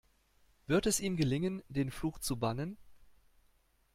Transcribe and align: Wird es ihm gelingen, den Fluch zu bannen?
Wird 0.65 0.87
es 0.87 0.99
ihm 0.99 1.15
gelingen, 1.15 1.61
den 1.69 1.91
Fluch 1.91 2.17
zu 2.17 2.35
bannen? 2.39 2.79